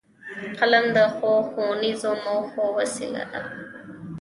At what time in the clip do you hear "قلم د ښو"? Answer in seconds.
0.59-1.31